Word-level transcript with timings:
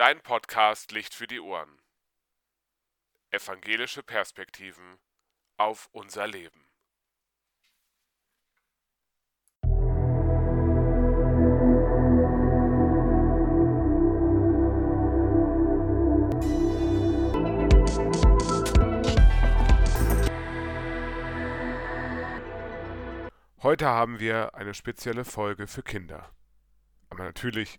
Dein 0.00 0.22
Podcast 0.22 0.92
Licht 0.92 1.12
für 1.12 1.26
die 1.26 1.40
Ohren. 1.40 1.68
Evangelische 3.28 4.02
Perspektiven 4.02 4.98
auf 5.58 5.90
unser 5.92 6.26
Leben. 6.26 6.64
Heute 23.62 23.86
haben 23.86 24.18
wir 24.18 24.54
eine 24.54 24.72
spezielle 24.72 25.26
Folge 25.26 25.66
für 25.66 25.82
Kinder. 25.82 26.34
Aber 27.10 27.24
natürlich 27.24 27.78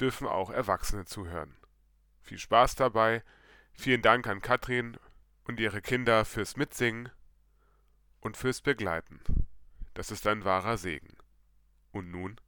dürfen 0.00 0.26
auch 0.26 0.50
Erwachsene 0.50 1.04
zuhören. 1.04 1.56
Viel 2.22 2.38
Spaß 2.38 2.74
dabei. 2.74 3.22
Vielen 3.72 4.02
Dank 4.02 4.26
an 4.26 4.40
Katrin 4.40 4.96
und 5.44 5.60
ihre 5.60 5.80
Kinder 5.80 6.24
fürs 6.24 6.56
Mitsingen 6.56 7.10
und 8.20 8.36
fürs 8.36 8.60
Begleiten. 8.60 9.20
Das 9.94 10.10
ist 10.10 10.26
ein 10.26 10.44
wahrer 10.44 10.76
Segen. 10.76 11.16
Und 11.92 12.10
nun 12.10 12.40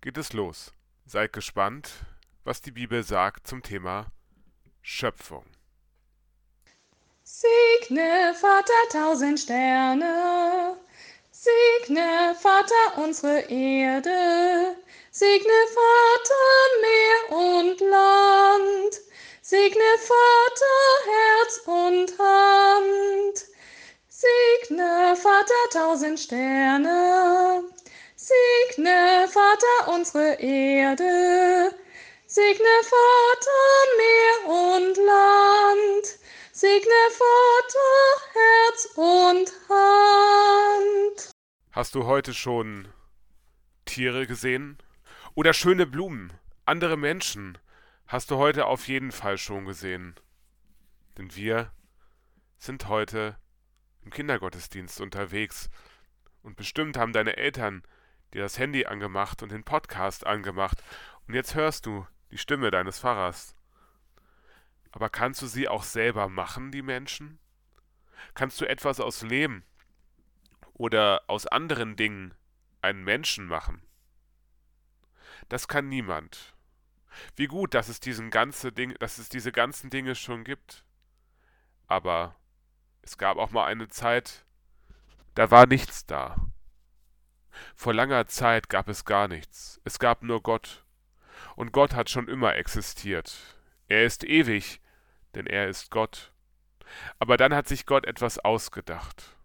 geht 0.00 0.16
es 0.16 0.32
los. 0.32 0.72
Seid 1.04 1.32
gespannt, 1.32 2.06
was 2.44 2.60
die 2.60 2.72
Bibel 2.72 3.02
sagt 3.02 3.46
zum 3.46 3.62
Thema 3.62 4.10
Schöpfung. 4.82 5.44
Segne 7.22 8.34
Vater 8.40 8.72
tausend 8.90 9.38
Sterne, 9.38 10.78
segne 11.48 12.34
Vater 12.34 13.02
unsere 13.02 13.40
Erde, 13.48 14.76
segne 15.10 15.60
Vater 15.78 16.48
Meer 16.82 17.38
und 17.38 17.80
Land, 17.80 19.00
segne 19.40 19.90
Vater 19.98 20.80
Herz 21.12 21.60
und 21.66 22.18
Hand, 22.18 23.46
segne 24.08 25.16
Vater 25.16 25.62
tausend 25.72 26.20
Sterne, 26.20 27.64
segne 28.16 29.28
Vater 29.28 29.94
unsere 29.94 30.34
Erde, 30.40 31.74
segne 32.26 32.76
Vater 32.82 33.62
Meer 33.96 34.54
und 34.54 34.96
Land, 34.98 36.18
segne 36.52 37.02
Vater 37.10 37.88
Herz 38.34 38.88
und 38.96 39.52
Hand. 39.68 41.37
Hast 41.78 41.94
du 41.94 42.06
heute 42.06 42.34
schon 42.34 42.88
Tiere 43.84 44.26
gesehen? 44.26 44.78
Oder 45.36 45.52
schöne 45.52 45.86
Blumen, 45.86 46.32
andere 46.64 46.96
Menschen 46.96 47.56
hast 48.08 48.32
du 48.32 48.36
heute 48.36 48.66
auf 48.66 48.88
jeden 48.88 49.12
Fall 49.12 49.38
schon 49.38 49.64
gesehen. 49.64 50.16
Denn 51.16 51.36
wir 51.36 51.70
sind 52.58 52.88
heute 52.88 53.38
im 54.02 54.10
Kindergottesdienst 54.10 55.00
unterwegs. 55.00 55.70
Und 56.42 56.56
bestimmt 56.56 56.96
haben 56.96 57.12
deine 57.12 57.36
Eltern 57.36 57.84
dir 58.34 58.42
das 58.42 58.58
Handy 58.58 58.86
angemacht 58.86 59.44
und 59.44 59.52
den 59.52 59.62
Podcast 59.62 60.26
angemacht. 60.26 60.82
Und 61.28 61.34
jetzt 61.34 61.54
hörst 61.54 61.86
du 61.86 62.04
die 62.32 62.38
Stimme 62.38 62.72
deines 62.72 62.98
Pfarrers. 62.98 63.54
Aber 64.90 65.10
kannst 65.10 65.42
du 65.42 65.46
sie 65.46 65.68
auch 65.68 65.84
selber 65.84 66.28
machen, 66.28 66.72
die 66.72 66.82
Menschen? 66.82 67.38
Kannst 68.34 68.60
du 68.60 68.68
etwas 68.68 68.98
aus 68.98 69.22
Leben 69.22 69.64
oder 70.78 71.22
aus 71.26 71.46
anderen 71.46 71.96
Dingen 71.96 72.34
einen 72.80 73.04
Menschen 73.04 73.46
machen? 73.46 73.82
Das 75.48 75.68
kann 75.68 75.88
niemand. 75.88 76.54
Wie 77.36 77.46
gut, 77.46 77.74
dass 77.74 77.88
es 77.88 78.00
diesen 78.00 78.30
ganze 78.30 78.72
Ding, 78.72 78.94
dass 78.98 79.18
es 79.18 79.28
diese 79.28 79.52
ganzen 79.52 79.90
Dinge 79.90 80.14
schon 80.14 80.44
gibt. 80.44 80.84
Aber 81.86 82.36
es 83.02 83.18
gab 83.18 83.38
auch 83.38 83.50
mal 83.50 83.66
eine 83.66 83.88
Zeit, 83.88 84.44
da 85.34 85.50
war 85.50 85.66
nichts 85.66 86.06
da. 86.06 86.36
Vor 87.74 87.94
langer 87.94 88.26
Zeit 88.26 88.68
gab 88.68 88.88
es 88.88 89.04
gar 89.04 89.28
nichts. 89.28 89.80
Es 89.84 89.98
gab 89.98 90.22
nur 90.22 90.42
Gott. 90.42 90.84
Und 91.56 91.72
Gott 91.72 91.94
hat 91.94 92.10
schon 92.10 92.28
immer 92.28 92.54
existiert. 92.56 93.56
Er 93.88 94.04
ist 94.04 94.24
ewig, 94.24 94.80
denn 95.34 95.46
er 95.46 95.68
ist 95.68 95.90
Gott. 95.90 96.32
Aber 97.18 97.36
dann 97.36 97.54
hat 97.54 97.68
sich 97.68 97.86
Gott 97.86 98.06
etwas 98.06 98.38
ausgedacht. 98.38 99.37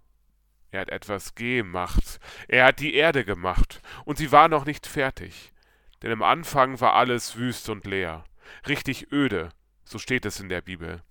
Er 0.73 0.81
hat 0.81 0.89
etwas 0.89 1.35
gemacht. 1.35 2.19
Er 2.47 2.66
hat 2.66 2.79
die 2.79 2.95
Erde 2.95 3.23
gemacht. 3.25 3.79
Und 4.06 4.17
sie 4.17 4.31
war 4.31 4.47
noch 4.47 4.66
nicht 4.66 4.88
fertig. 4.88 5.53
Denn 6.01 6.11
am 6.11 6.23
Anfang 6.23 6.81
war 6.81 6.94
alles 6.94 7.35
wüst 7.35 7.69
und 7.69 7.85
leer, 7.85 8.23
richtig 8.67 9.12
öde, 9.12 9.50
so 9.85 10.00
steht 10.00 10.25
es 10.25 10.39
in 10.39 10.50
der 10.50 10.62
Bibel. 10.62 11.03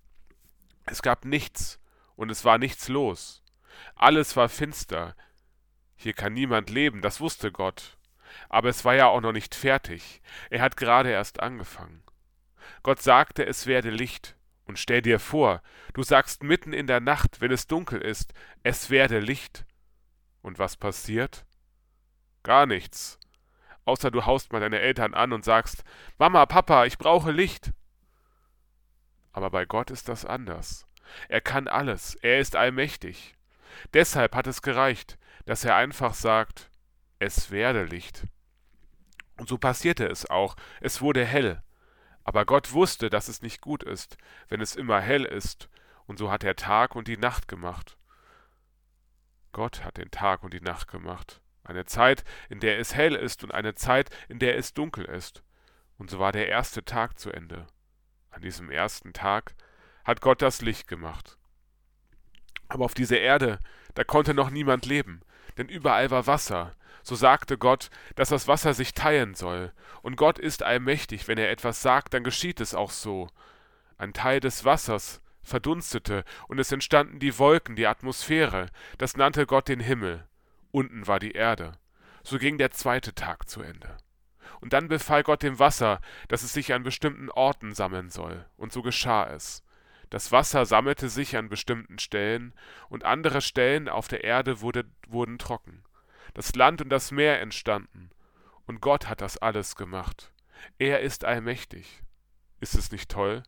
Es 0.84 1.00
gab 1.00 1.24
nichts 1.24 1.78
und 2.16 2.28
es 2.28 2.44
war 2.44 2.58
nichts 2.58 2.88
los. 2.88 3.44
Alles 3.94 4.36
war 4.36 4.48
finster. 4.48 5.14
Hier 5.94 6.12
kann 6.12 6.34
niemand 6.34 6.68
leben, 6.68 7.00
das 7.00 7.20
wusste 7.20 7.52
Gott. 7.52 7.96
Aber 8.48 8.68
es 8.68 8.84
war 8.84 8.96
ja 8.96 9.06
auch 9.06 9.20
noch 9.20 9.32
nicht 9.32 9.54
fertig. 9.54 10.22
Er 10.50 10.60
hat 10.60 10.76
gerade 10.76 11.10
erst 11.10 11.38
angefangen. 11.38 12.02
Gott 12.82 13.00
sagte, 13.00 13.46
es 13.46 13.68
werde 13.68 13.90
Licht. 13.90 14.34
Und 14.72 14.78
stell 14.78 15.02
dir 15.02 15.18
vor, 15.18 15.62
du 15.94 16.02
sagst 16.02 16.42
mitten 16.42 16.72
in 16.72 16.86
der 16.86 17.00
Nacht, 17.00 17.40
wenn 17.40 17.52
es 17.52 17.66
dunkel 17.66 18.00
ist, 18.00 18.32
es 18.62 18.90
werde 18.90 19.20
Licht. 19.20 19.64
Und 20.40 20.58
was 20.58 20.76
passiert? 20.76 21.44
Gar 22.42 22.66
nichts 22.66 23.18
außer 23.84 24.10
du 24.10 24.26
haust 24.26 24.52
mal 24.52 24.60
deine 24.60 24.80
Eltern 24.80 25.14
an 25.14 25.32
und 25.32 25.44
sagst, 25.44 25.84
Mama, 26.18 26.46
Papa, 26.46 26.84
ich 26.86 26.98
brauche 26.98 27.30
Licht. 27.30 27.72
Aber 29.32 29.50
bei 29.50 29.64
Gott 29.64 29.90
ist 29.90 30.08
das 30.08 30.24
anders. 30.24 30.86
Er 31.28 31.40
kann 31.40 31.68
alles, 31.68 32.14
er 32.16 32.38
ist 32.38 32.56
allmächtig. 32.56 33.34
Deshalb 33.94 34.34
hat 34.34 34.46
es 34.46 34.62
gereicht, 34.62 35.18
dass 35.46 35.64
er 35.64 35.76
einfach 35.76 36.14
sagt, 36.14 36.70
es 37.18 37.50
werde 37.50 37.84
Licht. 37.84 38.24
Und 39.38 39.48
so 39.48 39.58
passierte 39.58 40.06
es 40.06 40.28
auch, 40.28 40.56
es 40.80 41.00
wurde 41.00 41.24
hell. 41.24 41.62
Aber 42.24 42.44
Gott 42.44 42.72
wusste, 42.72 43.10
dass 43.10 43.28
es 43.28 43.42
nicht 43.42 43.60
gut 43.60 43.82
ist, 43.82 44.16
wenn 44.48 44.60
es 44.60 44.76
immer 44.76 45.00
hell 45.00 45.24
ist, 45.24 45.68
und 46.06 46.18
so 46.18 46.30
hat 46.30 46.44
er 46.44 46.56
Tag 46.56 46.94
und 46.94 47.08
die 47.08 47.16
Nacht 47.16 47.48
gemacht. 47.48 47.96
Gott 49.52 49.84
hat 49.84 49.98
den 49.98 50.10
Tag 50.10 50.42
und 50.42 50.54
die 50.54 50.60
Nacht 50.60 50.88
gemacht. 50.88 51.40
Eine 51.64 51.84
Zeit, 51.84 52.24
in 52.48 52.60
der 52.60 52.78
es 52.78 52.94
hell 52.94 53.14
ist 53.14 53.44
und 53.44 53.52
eine 53.52 53.74
Zeit, 53.74 54.10
in 54.28 54.38
der 54.38 54.56
es 54.56 54.74
dunkel 54.74 55.04
ist. 55.04 55.42
Und 55.98 56.10
so 56.10 56.18
war 56.18 56.32
der 56.32 56.48
erste 56.48 56.84
Tag 56.84 57.18
zu 57.18 57.30
Ende. 57.30 57.66
An 58.30 58.42
diesem 58.42 58.70
ersten 58.70 59.12
Tag 59.12 59.54
hat 60.04 60.20
Gott 60.20 60.42
das 60.42 60.62
Licht 60.62 60.88
gemacht. 60.88 61.38
Aber 62.68 62.86
auf 62.86 62.94
dieser 62.94 63.20
Erde, 63.20 63.60
da 63.94 64.04
konnte 64.04 64.34
noch 64.34 64.50
niemand 64.50 64.86
leben, 64.86 65.20
denn 65.58 65.68
überall 65.68 66.10
war 66.10 66.26
Wasser. 66.26 66.72
So 67.02 67.14
sagte 67.14 67.58
Gott, 67.58 67.90
dass 68.14 68.28
das 68.28 68.46
Wasser 68.46 68.74
sich 68.74 68.94
teilen 68.94 69.34
soll. 69.34 69.72
Und 70.02 70.16
Gott 70.16 70.38
ist 70.38 70.62
allmächtig, 70.62 71.26
wenn 71.26 71.38
er 71.38 71.50
etwas 71.50 71.82
sagt, 71.82 72.14
dann 72.14 72.22
geschieht 72.22 72.60
es 72.60 72.74
auch 72.74 72.90
so. 72.90 73.28
Ein 73.98 74.12
Teil 74.12 74.40
des 74.40 74.64
Wassers 74.64 75.20
verdunstete, 75.42 76.24
und 76.46 76.60
es 76.60 76.70
entstanden 76.70 77.18
die 77.18 77.38
Wolken, 77.38 77.74
die 77.74 77.88
Atmosphäre, 77.88 78.66
das 78.98 79.16
nannte 79.16 79.46
Gott 79.46 79.68
den 79.68 79.80
Himmel 79.80 80.24
unten 80.72 81.06
war 81.06 81.20
die 81.20 81.32
Erde. 81.32 81.72
So 82.24 82.38
ging 82.38 82.58
der 82.58 82.72
zweite 82.72 83.14
Tag 83.14 83.48
zu 83.48 83.62
Ende. 83.62 83.96
Und 84.60 84.72
dann 84.72 84.88
befahl 84.88 85.22
Gott 85.22 85.42
dem 85.42 85.58
Wasser, 85.58 86.00
dass 86.28 86.42
es 86.42 86.52
sich 86.52 86.72
an 86.72 86.82
bestimmten 86.82 87.30
Orten 87.30 87.74
sammeln 87.74 88.10
soll, 88.10 88.44
und 88.56 88.72
so 88.72 88.82
geschah 88.82 89.26
es. 89.26 89.62
Das 90.12 90.30
Wasser 90.30 90.66
sammelte 90.66 91.08
sich 91.08 91.38
an 91.38 91.48
bestimmten 91.48 91.98
Stellen, 91.98 92.52
und 92.90 93.06
andere 93.06 93.40
Stellen 93.40 93.88
auf 93.88 94.08
der 94.08 94.24
Erde 94.24 94.60
wurde, 94.60 94.84
wurden 95.08 95.38
trocken. 95.38 95.84
Das 96.34 96.54
Land 96.54 96.82
und 96.82 96.90
das 96.90 97.12
Meer 97.12 97.40
entstanden, 97.40 98.10
und 98.66 98.82
Gott 98.82 99.08
hat 99.08 99.22
das 99.22 99.38
alles 99.38 99.74
gemacht. 99.74 100.30
Er 100.76 101.00
ist 101.00 101.24
allmächtig. 101.24 102.02
Ist 102.60 102.74
es 102.74 102.92
nicht 102.92 103.10
toll, 103.10 103.42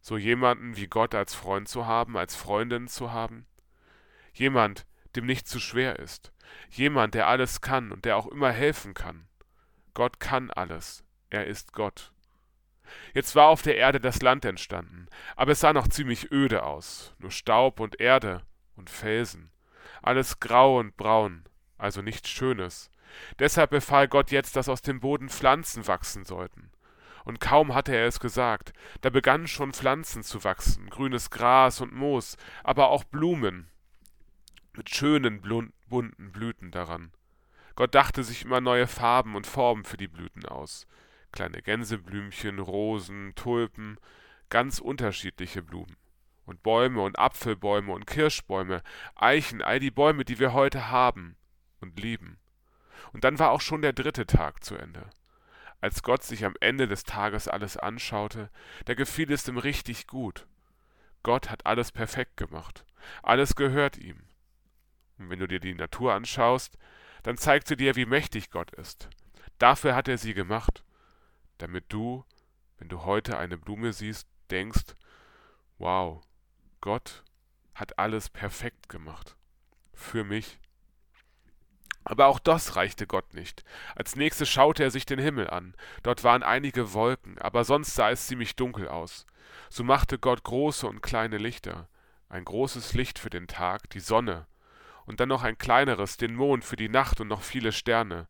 so 0.00 0.16
jemanden 0.16 0.78
wie 0.78 0.86
Gott 0.86 1.14
als 1.14 1.34
Freund 1.34 1.68
zu 1.68 1.84
haben, 1.84 2.16
als 2.16 2.34
Freundin 2.34 2.88
zu 2.88 3.12
haben? 3.12 3.44
Jemand, 4.32 4.86
dem 5.14 5.26
nicht 5.26 5.46
zu 5.46 5.60
schwer 5.60 5.98
ist, 5.98 6.32
Jemand, 6.70 7.12
der 7.12 7.28
alles 7.28 7.60
kann 7.60 7.92
und 7.92 8.06
der 8.06 8.16
auch 8.16 8.26
immer 8.26 8.50
helfen 8.50 8.94
kann. 8.94 9.28
Gott 9.92 10.20
kann 10.20 10.50
alles. 10.50 11.04
Er 11.28 11.46
ist 11.46 11.74
Gott. 11.74 12.12
Jetzt 13.14 13.34
war 13.34 13.48
auf 13.48 13.62
der 13.62 13.76
Erde 13.76 14.00
das 14.00 14.22
Land 14.22 14.44
entstanden, 14.44 15.06
aber 15.36 15.52
es 15.52 15.60
sah 15.60 15.72
noch 15.72 15.88
ziemlich 15.88 16.30
öde 16.32 16.62
aus, 16.62 17.14
nur 17.18 17.30
Staub 17.30 17.80
und 17.80 18.00
Erde 18.00 18.42
und 18.76 18.90
Felsen, 18.90 19.50
alles 20.02 20.40
grau 20.40 20.78
und 20.78 20.96
braun, 20.96 21.44
also 21.76 22.02
nichts 22.02 22.28
Schönes. 22.28 22.90
Deshalb 23.38 23.70
befahl 23.70 24.08
Gott 24.08 24.30
jetzt, 24.30 24.56
dass 24.56 24.68
aus 24.68 24.82
dem 24.82 25.00
Boden 25.00 25.28
Pflanzen 25.28 25.86
wachsen 25.86 26.24
sollten. 26.24 26.70
Und 27.24 27.40
kaum 27.40 27.74
hatte 27.74 27.94
er 27.94 28.06
es 28.06 28.20
gesagt, 28.20 28.72
da 29.02 29.10
begannen 29.10 29.48
schon 29.48 29.72
Pflanzen 29.72 30.22
zu 30.22 30.44
wachsen, 30.44 30.88
grünes 30.88 31.30
Gras 31.30 31.80
und 31.80 31.92
Moos, 31.92 32.36
aber 32.64 32.88
auch 32.88 33.04
Blumen, 33.04 33.68
mit 34.74 34.94
schönen 34.94 35.42
bunten 35.88 36.32
Blüten 36.32 36.70
daran. 36.70 37.12
Gott 37.74 37.94
dachte 37.94 38.24
sich 38.24 38.44
immer 38.44 38.60
neue 38.60 38.86
Farben 38.86 39.36
und 39.36 39.46
Formen 39.46 39.84
für 39.84 39.96
die 39.96 40.08
Blüten 40.08 40.46
aus. 40.46 40.86
Kleine 41.32 41.62
Gänseblümchen, 41.62 42.58
Rosen, 42.58 43.34
Tulpen, 43.34 43.98
ganz 44.50 44.78
unterschiedliche 44.78 45.62
Blumen. 45.62 45.96
Und 46.44 46.62
Bäume 46.62 47.02
und 47.02 47.18
Apfelbäume 47.18 47.92
und 47.92 48.06
Kirschbäume, 48.06 48.82
Eichen, 49.14 49.60
all 49.60 49.80
die 49.80 49.90
Bäume, 49.90 50.24
die 50.24 50.38
wir 50.38 50.54
heute 50.54 50.90
haben 50.90 51.36
und 51.80 52.00
lieben. 52.00 52.38
Und 53.12 53.24
dann 53.24 53.38
war 53.38 53.50
auch 53.50 53.60
schon 53.60 53.82
der 53.82 53.92
dritte 53.92 54.26
Tag 54.26 54.64
zu 54.64 54.74
Ende. 54.74 55.10
Als 55.80 56.02
Gott 56.02 56.24
sich 56.24 56.44
am 56.44 56.54
Ende 56.60 56.88
des 56.88 57.04
Tages 57.04 57.48
alles 57.48 57.76
anschaute, 57.76 58.50
da 58.86 58.94
gefiel 58.94 59.30
es 59.30 59.46
ihm 59.46 59.58
richtig 59.58 60.06
gut. 60.06 60.46
Gott 61.22 61.50
hat 61.50 61.66
alles 61.66 61.92
perfekt 61.92 62.36
gemacht. 62.36 62.84
Alles 63.22 63.54
gehört 63.54 63.96
ihm. 63.98 64.22
Und 65.18 65.30
wenn 65.30 65.38
du 65.38 65.46
dir 65.46 65.60
die 65.60 65.74
Natur 65.74 66.14
anschaust, 66.14 66.78
dann 67.22 67.36
zeigt 67.36 67.68
sie 67.68 67.76
dir, 67.76 67.96
wie 67.96 68.06
mächtig 68.06 68.50
Gott 68.50 68.72
ist. 68.72 69.08
Dafür 69.58 69.94
hat 69.94 70.08
er 70.08 70.18
sie 70.18 70.34
gemacht, 70.34 70.84
damit 71.58 71.84
du, 71.88 72.24
wenn 72.78 72.88
du 72.88 73.04
heute 73.04 73.38
eine 73.38 73.58
Blume 73.58 73.92
siehst, 73.92 74.26
denkst, 74.50 74.96
wow, 75.78 76.22
Gott 76.80 77.24
hat 77.74 77.98
alles 77.98 78.28
perfekt 78.28 78.88
gemacht. 78.88 79.36
Für 79.92 80.24
mich. 80.24 80.58
Aber 82.04 82.26
auch 82.26 82.38
das 82.38 82.76
reichte 82.76 83.06
Gott 83.06 83.34
nicht. 83.34 83.64
Als 83.94 84.16
nächstes 84.16 84.48
schaute 84.48 84.82
er 84.82 84.90
sich 84.90 85.04
den 85.04 85.18
Himmel 85.18 85.50
an. 85.50 85.74
Dort 86.02 86.24
waren 86.24 86.42
einige 86.42 86.94
Wolken, 86.94 87.38
aber 87.38 87.64
sonst 87.64 87.94
sah 87.94 88.10
es 88.10 88.26
ziemlich 88.26 88.56
dunkel 88.56 88.88
aus. 88.88 89.26
So 89.68 89.84
machte 89.84 90.18
Gott 90.18 90.44
große 90.44 90.86
und 90.86 91.02
kleine 91.02 91.36
Lichter. 91.36 91.88
Ein 92.28 92.44
großes 92.44 92.94
Licht 92.94 93.18
für 93.18 93.30
den 93.30 93.46
Tag, 93.46 93.90
die 93.90 94.00
Sonne, 94.00 94.46
und 95.06 95.20
dann 95.20 95.28
noch 95.28 95.42
ein 95.42 95.58
kleineres, 95.58 96.16
den 96.16 96.34
Mond 96.34 96.64
für 96.64 96.76
die 96.76 96.88
Nacht 96.88 97.20
und 97.20 97.28
noch 97.28 97.42
viele 97.42 97.72
Sterne. 97.72 98.28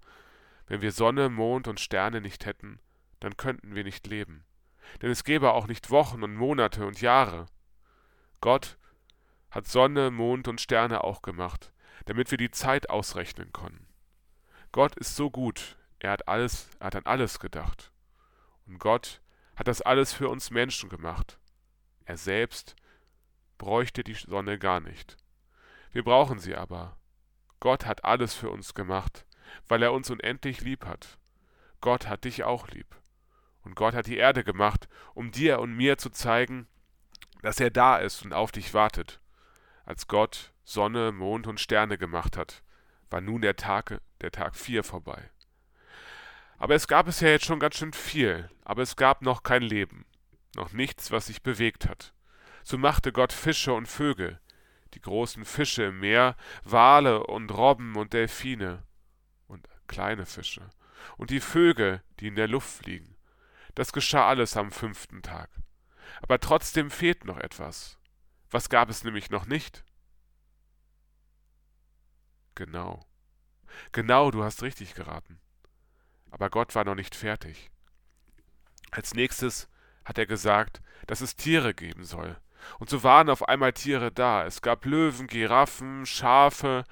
Wenn 0.67 0.81
wir 0.81 0.93
Sonne, 0.93 1.29
Mond 1.29 1.67
und 1.67 1.81
Sterne 1.81 2.21
nicht 2.21 2.47
hätten, 2.47 2.81
dann 3.21 3.37
könnten 3.37 3.75
wir 3.75 3.85
nicht 3.85 4.07
leben. 4.07 4.45
Denn 5.03 5.11
es 5.11 5.25
gäbe 5.25 5.53
auch 5.53 5.67
nicht 5.67 5.91
Wochen 5.91 6.23
und 6.23 6.35
Monate 6.35 6.87
und 6.87 7.01
Jahre. 7.01 7.47
Gott 8.41 8.79
hat 9.51 9.67
Sonne, 9.67 10.11
Mond 10.11 10.49
und 10.49 10.61
Sterne 10.61 11.05
auch 11.05 11.23
gemacht 11.23 11.73
damit 12.09 12.31
wir 12.31 12.39
die 12.39 12.51
Zeit 12.51 12.89
ausrechnen 12.89 13.53
können. 13.53 13.87
Gott 14.73 14.97
ist 14.97 15.15
so 15.15 15.31
gut, 15.31 15.77
er 15.99 16.13
hat 16.13 16.27
alles, 16.27 16.71
er 16.81 16.87
hat 16.87 16.97
an 16.97 17.05
alles 17.05 17.39
gedacht. 17.39 17.93
Und 18.67 18.79
Gott 18.79 19.21
hat 19.57 19.69
das 19.69 19.83
alles 19.83 20.15
für 20.15 20.31
uns 20.31 20.51
Menschen 20.51 20.89
gemacht. 20.89 21.39
Er 22.07 22.17
selbst 22.17 22.77
bräuchte 23.59 24.05
die 24.05 24.15
Sonne 24.15 24.59
gar 24.59 24.81
nicht. 24.81 25.19
Wir 25.93 26.03
brauchen 26.03 26.39
sie 26.39 26.55
aber. 26.55 26.97
Gott 27.61 27.85
hat 27.85 28.05
alles 28.05 28.35
für 28.35 28.51
uns 28.51 28.73
gemacht, 28.73 29.27
weil 29.67 29.83
er 29.83 29.93
uns 29.93 30.09
unendlich 30.09 30.63
lieb 30.63 30.87
hat. 30.87 31.19
Gott 31.83 32.07
hat 32.07 32.25
dich 32.25 32.45
auch 32.45 32.69
lieb. 32.69 32.87
Und 33.69 33.75
Gott 33.75 33.93
hat 33.93 34.07
die 34.07 34.17
Erde 34.17 34.45
gemacht, 34.45 34.89
um 35.13 35.31
dir 35.31 35.59
und 35.61 35.77
mir 35.77 35.99
zu 35.99 36.09
zeigen, 36.09 36.67
dass 37.43 37.61
er 37.61 37.71
da 37.71 37.99
ist 37.99 38.25
und 38.25 38.33
auf 38.33 38.51
dich 38.51 38.73
wartet. 38.73 39.21
Als 39.85 40.09
Gott 40.09 40.55
Sonne, 40.65 41.13
Mond 41.13 41.47
und 41.47 41.61
Sterne 41.61 41.99
gemacht 41.99 42.39
hat, 42.39 42.63
war 43.11 43.21
nun 43.21 43.43
der 43.43 43.57
Tag, 43.57 44.01
der 44.23 44.31
Tag 44.31 44.57
vier 44.57 44.85
vorbei. 44.85 45.31
Aber 46.57 46.75
es 46.75 46.89
gab 46.89 47.09
es 47.09 47.21
ja 47.21 47.29
jetzt 47.29 47.45
schon 47.45 47.61
ganz 47.61 47.77
schön 47.77 47.93
viel, 47.93 48.49
aber 48.65 48.81
es 48.81 48.97
gab 48.97 49.21
noch 49.21 49.43
kein 49.43 49.63
Leben, 49.63 50.07
noch 50.57 50.73
nichts, 50.73 51.11
was 51.11 51.27
sich 51.27 51.43
bewegt 51.43 51.87
hat. 51.87 52.15
So 52.65 52.79
machte 52.79 53.13
Gott 53.13 53.35
Fische 53.35 53.75
und 53.75 53.85
Vögel, 53.85 54.41
die 54.95 55.03
großen 55.03 55.45
Fische 55.45 55.85
im 55.85 56.01
Meer, 56.01 56.37
Wale 56.65 57.23
und 57.27 57.51
Robben 57.51 57.97
und 57.97 58.15
Delfine 58.15 58.83
und 59.47 59.69
kleine 59.89 60.25
Fische, 60.25 60.71
und 61.19 61.29
die 61.29 61.41
Vögel, 61.41 62.03
die 62.19 62.29
in 62.29 62.35
der 62.35 62.49
Luft 62.49 62.71
fliegen. 62.71 63.18
Das 63.79 63.93
geschah 63.93 64.27
alles 64.27 64.57
am 64.57 64.73
fünften 64.73 65.23
Tag. 65.23 65.49
Aber 66.21 66.41
trotzdem 66.41 66.91
fehlt 66.91 67.25
noch 67.25 67.37
etwas. 67.37 67.97
Was 68.51 68.71
gab 68.71 68.91
es 68.91 69.05
nämlich 69.05 69.31
noch 69.31 69.47
nicht? 69.47 69.85
Genau. 72.57 73.07
Genau, 73.93 74.33
du 74.33 74.43
hast 74.43 74.65
richtig 74.65 74.95
geraten. 74.95 75.39
Aber 76.33 76.51
Gott 76.51 76.75
war 76.75 76.85
noch 76.85 76.97
nicht 76.97 77.15
fertig. 77.15 77.71
Als 78.91 79.15
nächstes 79.15 79.69
hat 80.05 80.19
er 80.19 80.27
gesagt, 80.27 80.83
dass 81.07 81.21
es 81.21 81.37
Tiere 81.37 81.73
geben 81.73 82.05
soll. 82.05 82.37
Und 82.81 82.91
so 82.91 83.05
waren 83.05 83.31
auf 83.31 83.49
einmal 83.49 83.75
Tiere 83.75 84.11
da. 84.11 84.45
Es 84.45 84.61
gab 84.61 84.87
Löwen, 84.87 85.29
Giraffen, 85.29 86.05
Schafe 86.05 86.83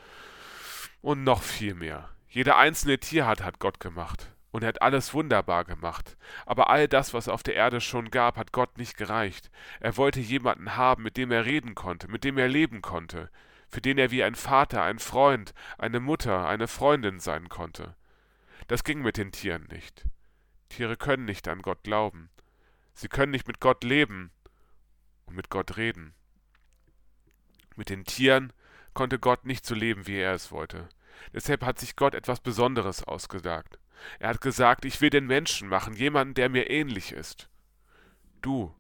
und 1.00 1.25
noch 1.25 1.43
viel 1.43 1.75
mehr. 1.75 2.11
Jede 2.29 2.55
einzelne 2.55 3.00
Tierart 3.00 3.43
hat 3.43 3.59
Gott 3.59 3.81
gemacht. 3.81 4.31
Und 4.56 4.62
er 4.62 4.69
hat 4.69 4.81
alles 4.81 5.12
wunderbar 5.12 5.67
gemacht. 5.67 6.17
Aber 6.47 6.70
all 6.70 6.88
das, 6.88 7.12
was 7.12 7.29
auf 7.29 7.43
der 7.43 7.56
Erde 7.56 7.82
schon 7.82 8.11
gab, 8.11 8.38
hat 8.38 8.53
Gott 8.53 8.79
nicht 8.79 8.97
gereicht. 8.97 9.50
Er 9.81 9.99
wollte 9.99 10.19
jemanden 10.19 10.76
haben, 10.76 11.03
mit 11.03 11.19
dem 11.19 11.31
er 11.31 11.44
reden 11.44 11.75
konnte, 11.75 12.08
mit 12.08 12.25
dem 12.25 12.38
er 12.38 12.49
leben 12.49 12.81
konnte, 12.81 13.29
für 13.69 13.82
den 13.82 13.99
er 13.99 14.11
wie 14.11 14.25
ein 14.25 14.35
Vater, 14.35 14.82
ein 14.82 14.99
Freund, 14.99 15.53
eine 15.76 16.00
Mutter, 16.00 16.49
eine 16.49 16.69
Freundin 16.69 17.20
sein 17.20 17.50
konnte. 17.50 17.97
Das 18.67 18.82
ging 18.82 19.03
mit 19.03 19.19
den 19.19 19.31
Tieren 19.31 19.69
nicht. 19.70 20.06
Tiere 20.70 20.97
können 20.97 21.26
nicht 21.26 21.49
an 21.49 21.61
Gott 21.61 21.82
glauben. 21.82 22.31
Sie 22.94 23.09
können 23.09 23.32
nicht 23.32 23.47
mit 23.47 23.61
Gott 23.61 23.85
leben 23.85 24.31
und 25.26 25.37
mit 25.37 25.50
Gott 25.50 25.76
reden. 25.76 26.14
Mit 27.76 27.91
den 27.91 28.06
Tieren 28.06 28.55
konnte 28.94 29.19
Gott 29.19 29.44
nicht 29.44 29.67
so 29.67 29.75
leben, 29.75 30.06
wie 30.06 30.17
er 30.17 30.32
es 30.32 30.50
wollte. 30.50 30.88
Deshalb 31.32 31.64
hat 31.64 31.78
sich 31.78 31.96
Gott 31.96 32.14
etwas 32.14 32.40
Besonderes 32.40 33.04
ausgedacht. 33.04 33.78
Er 34.18 34.28
hat 34.30 34.40
gesagt, 34.40 34.84
ich 34.84 35.00
will 35.00 35.10
den 35.10 35.26
Menschen 35.26 35.68
machen, 35.68 35.94
jemanden, 35.94 36.34
der 36.34 36.48
mir 36.48 36.70
ähnlich 36.70 37.12
ist. 37.12 37.48
Du, 38.42 38.74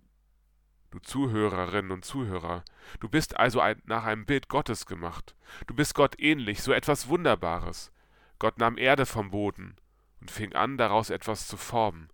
du 0.90 0.98
Zuhörerinnen 0.98 1.90
und 1.90 2.04
Zuhörer, 2.04 2.64
du 3.00 3.08
bist 3.08 3.36
also 3.36 3.60
ein, 3.60 3.80
nach 3.86 4.04
einem 4.04 4.26
Bild 4.26 4.48
Gottes 4.48 4.86
gemacht. 4.86 5.34
Du 5.66 5.74
bist 5.74 5.94
Gott 5.94 6.18
ähnlich, 6.18 6.62
so 6.62 6.72
etwas 6.72 7.08
Wunderbares. 7.08 7.92
Gott 8.38 8.58
nahm 8.58 8.78
Erde 8.78 9.06
vom 9.06 9.30
Boden 9.30 9.76
und 10.20 10.30
fing 10.30 10.54
an, 10.54 10.76
daraus 10.76 11.10
etwas 11.10 11.46
zu 11.46 11.56
formen. 11.56 12.10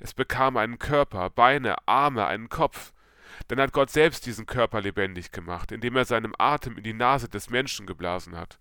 Es 0.00 0.14
bekam 0.14 0.56
einen 0.56 0.78
Körper, 0.78 1.30
Beine, 1.30 1.76
Arme, 1.86 2.26
einen 2.26 2.48
Kopf. 2.48 2.92
Dann 3.48 3.60
hat 3.60 3.72
Gott 3.72 3.90
selbst 3.90 4.26
diesen 4.26 4.46
Körper 4.46 4.80
lebendig 4.80 5.30
gemacht, 5.30 5.70
indem 5.70 5.96
er 5.96 6.04
seinem 6.04 6.34
Atem 6.38 6.76
in 6.76 6.82
die 6.82 6.92
Nase 6.92 7.28
des 7.28 7.50
Menschen 7.50 7.86
geblasen 7.86 8.36
hat. 8.36 8.58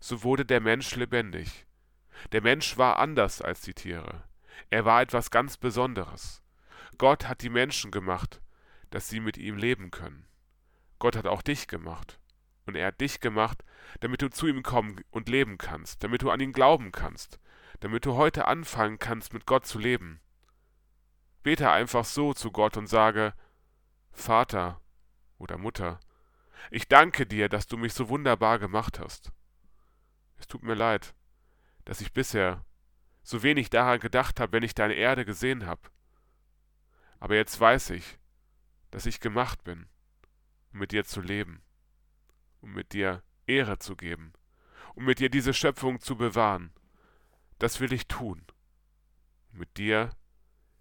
So 0.00 0.22
wurde 0.22 0.44
der 0.44 0.60
Mensch 0.60 0.94
lebendig. 0.96 1.66
Der 2.32 2.42
Mensch 2.42 2.76
war 2.76 2.98
anders 2.98 3.42
als 3.42 3.60
die 3.60 3.74
Tiere. 3.74 4.24
Er 4.70 4.84
war 4.84 5.02
etwas 5.02 5.30
ganz 5.30 5.56
Besonderes. 5.56 6.42
Gott 6.98 7.28
hat 7.28 7.42
die 7.42 7.50
Menschen 7.50 7.90
gemacht, 7.90 8.40
dass 8.90 9.08
sie 9.08 9.20
mit 9.20 9.36
ihm 9.36 9.56
leben 9.56 9.90
können. 9.90 10.26
Gott 10.98 11.16
hat 11.16 11.26
auch 11.26 11.42
dich 11.42 11.68
gemacht. 11.68 12.18
Und 12.64 12.74
er 12.74 12.88
hat 12.88 13.00
dich 13.00 13.20
gemacht, 13.20 13.64
damit 14.00 14.22
du 14.22 14.30
zu 14.30 14.46
ihm 14.46 14.62
kommen 14.62 15.00
und 15.10 15.28
leben 15.28 15.58
kannst, 15.58 16.02
damit 16.02 16.22
du 16.22 16.30
an 16.30 16.40
ihn 16.40 16.52
glauben 16.52 16.90
kannst, 16.90 17.38
damit 17.80 18.06
du 18.06 18.14
heute 18.14 18.48
anfangen 18.48 18.98
kannst, 18.98 19.32
mit 19.32 19.46
Gott 19.46 19.66
zu 19.66 19.78
leben. 19.78 20.20
Bete 21.42 21.70
einfach 21.70 22.04
so 22.04 22.34
zu 22.34 22.50
Gott 22.50 22.76
und 22.76 22.88
sage, 22.88 23.34
Vater 24.10 24.80
oder 25.38 25.58
Mutter, 25.58 26.00
ich 26.70 26.88
danke 26.88 27.26
dir, 27.26 27.48
dass 27.48 27.68
du 27.68 27.76
mich 27.76 27.94
so 27.94 28.08
wunderbar 28.08 28.58
gemacht 28.58 28.98
hast. 28.98 29.30
Es 30.38 30.46
tut 30.46 30.62
mir 30.62 30.74
leid, 30.74 31.14
dass 31.84 32.00
ich 32.00 32.12
bisher 32.12 32.64
so 33.22 33.42
wenig 33.42 33.70
daran 33.70 34.00
gedacht 34.00 34.38
habe, 34.40 34.52
wenn 34.52 34.62
ich 34.62 34.74
deine 34.74 34.94
Erde 34.94 35.24
gesehen 35.24 35.66
habe. 35.66 35.90
Aber 37.18 37.34
jetzt 37.34 37.58
weiß 37.58 37.90
ich, 37.90 38.18
dass 38.90 39.06
ich 39.06 39.20
gemacht 39.20 39.64
bin, 39.64 39.88
um 40.72 40.80
mit 40.80 40.92
dir 40.92 41.04
zu 41.04 41.20
leben, 41.20 41.62
um 42.60 42.72
mit 42.72 42.92
dir 42.92 43.22
Ehre 43.46 43.78
zu 43.78 43.96
geben, 43.96 44.32
um 44.94 45.04
mit 45.04 45.18
dir 45.18 45.30
diese 45.30 45.54
Schöpfung 45.54 46.00
zu 46.00 46.16
bewahren. 46.16 46.72
Das 47.58 47.80
will 47.80 47.92
ich 47.92 48.06
tun. 48.06 48.46
Mit 49.50 49.76
dir, 49.76 50.10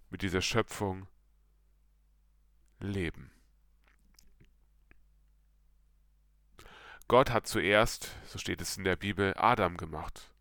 mit 0.09 0.21
dieser 0.21 0.41
Schöpfung 0.41 1.07
leben. 2.79 3.34
Gott 7.07 7.29
hat 7.29 7.45
zuerst, 7.45 8.15
so 8.25 8.39
steht 8.39 8.61
es 8.61 8.77
in 8.77 8.83
der 8.83 8.95
Bibel, 8.95 9.35
Adam 9.37 9.77
gemacht. 9.77 10.33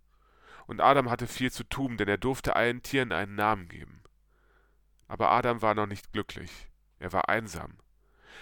Und 0.66 0.80
Adam 0.80 1.10
hatte 1.10 1.26
viel 1.26 1.52
zu 1.52 1.64
tun, 1.64 1.98
denn 1.98 2.08
er 2.08 2.16
durfte 2.16 2.56
allen 2.56 2.82
Tieren 2.82 3.12
einen 3.12 3.34
Namen 3.34 3.68
geben. 3.68 4.02
Aber 5.06 5.30
Adam 5.30 5.60
war 5.60 5.74
noch 5.74 5.86
nicht 5.86 6.12
glücklich. 6.12 6.70
Er 6.98 7.12
war 7.12 7.28
einsam. 7.28 7.76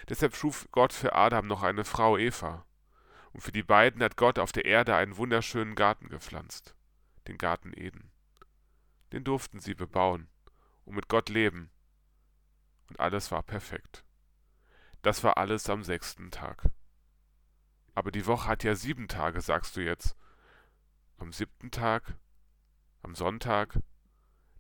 Deshalb 0.09 0.37
schuf 0.37 0.69
Gott 0.71 0.93
für 0.93 1.17
Adam 1.17 1.49
noch 1.49 1.65
eine 1.65 1.85
Frau 1.85 2.17
Eva. 2.17 2.65
Und 3.33 3.41
für 3.41 3.51
die 3.51 3.65
beiden 3.65 4.03
hat 4.03 4.17
Gott 4.17 4.39
auf 4.39 4.53
der 4.53 4.67
Erde 4.67 4.95
einen 4.95 5.17
wunderschönen 5.17 5.75
Garten 5.75 6.09
gepflanzt, 6.09 6.77
den 7.27 7.39
Garten 7.39 7.73
Eden. 7.75 8.13
Den 9.13 9.25
durften 9.25 9.59
sie 9.59 9.75
bebauen 9.75 10.29
und 10.85 10.95
mit 10.95 11.09
Gott 11.09 11.29
leben. 11.29 11.71
Und 12.89 13.01
alles 13.01 13.33
war 13.33 13.43
perfekt. 13.43 14.05
Das 15.01 15.25
war 15.25 15.39
alles 15.39 15.69
am 15.69 15.83
sechsten 15.83 16.31
Tag. 16.31 16.71
Aber 17.95 18.11
die 18.11 18.27
Woche 18.27 18.49
hat 18.49 18.65
ja 18.65 18.75
sieben 18.75 19.09
Tage, 19.09 19.41
sagst 19.41 19.77
du 19.77 19.81
jetzt. 19.81 20.17
Am 21.19 21.33
siebten 21.33 21.71
Tag, 21.71 22.15
am 23.03 23.15
Sonntag, 23.15 23.79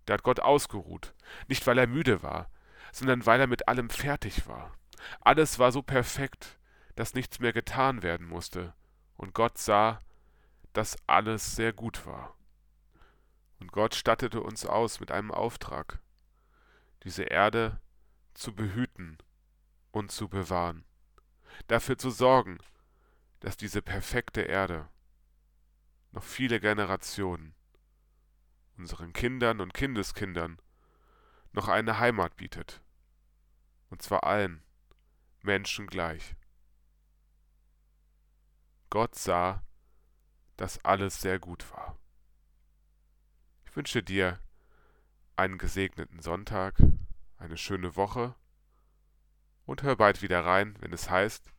Da 0.05 0.15
hat 0.15 0.23
Gott 0.25 0.41
ausgeruht. 0.41 1.15
Nicht, 1.47 1.67
weil 1.67 1.79
er 1.79 1.87
müde 1.87 2.23
war, 2.23 2.51
sondern 2.93 3.25
weil 3.25 3.41
er 3.41 3.47
mit 3.47 3.69
allem 3.69 3.89
fertig 3.89 4.49
war. 4.49 4.73
Alles 5.21 5.59
war 5.59 5.73
so 5.73 5.83
perfekt, 5.83 6.59
dass 6.97 7.15
nichts 7.15 7.39
mehr 7.39 7.53
getan 7.53 8.03
werden 8.03 8.27
musste. 8.27 8.75
Und 9.17 9.35
Gott 9.35 9.59
sah, 9.59 10.01
dass 10.73 10.97
alles 11.07 11.55
sehr 11.55 11.73
gut 11.73 12.07
war. 12.07 12.35
Und 13.61 13.71
Gott 13.73 13.95
stattete 13.95 14.41
uns 14.41 14.67
aus 14.67 14.99
mit 14.99 15.13
einem 15.13 15.31
Auftrag, 15.31 16.01
diese 17.05 17.23
Erde 17.23 17.81
zu 18.35 18.55
behüten 18.55 19.19
und 19.93 20.11
zu 20.11 20.29
bewahren, 20.29 20.85
dafür 21.69 21.97
zu 21.97 22.11
sorgen, 22.11 22.59
dass 23.43 23.57
diese 23.57 23.83
perfekte 23.83 24.43
Erde 24.43 24.89
noch 26.13 26.23
viele 26.23 26.61
Generationen 26.61 27.57
unseren 28.77 29.13
Kindern 29.13 29.61
und 29.61 29.75
Kindeskindern 29.75 30.63
noch 31.51 31.67
eine 31.67 31.99
Heimat 31.99 32.37
bietet, 32.37 32.81
und 33.91 34.01
zwar 34.01 34.23
allen 34.23 34.63
Menschen 35.41 35.89
gleich. 35.89 36.37
Gott 38.91 39.17
sah, 39.17 39.65
dass 40.57 40.85
alles 40.85 41.21
sehr 41.21 41.41
gut 41.41 41.69
war. 41.73 41.99
Ich 43.65 43.75
wünsche 43.75 44.05
dir 44.05 44.39
einen 45.35 45.59
gesegneten 45.59 46.23
Sonntag, 46.23 46.81
eine 47.39 47.57
schöne 47.57 47.97
Woche 47.97 48.37
und 49.67 49.83
hör 49.83 49.97
bald 49.97 50.23
wieder 50.23 50.45
rein, 50.45 50.77
wenn 50.79 50.93
es 50.93 51.11
heißt, 51.11 51.53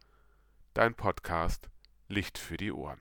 dein 0.73 0.95
Podcast 0.95 1.69
Licht 2.07 2.37
für 2.37 2.57
die 2.57 2.71
Ohren. 2.71 2.99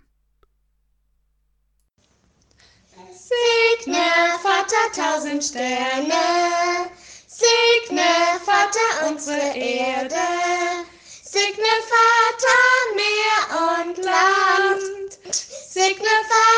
Segne, 3.13 4.11
Vater, 4.43 4.93
tausend 4.95 5.43
Sterne. 5.43 6.91
Segne, 7.27 8.41
Vater, 8.45 9.09
unsere 9.09 9.57
Erde. 9.57 10.17
Segne, 11.25 11.65
Vater, 11.93 12.61
Meer 12.95 13.87
und 13.87 13.99
Land. 14.05 15.19
Segne, 15.35 16.05
Vater. 16.29 16.52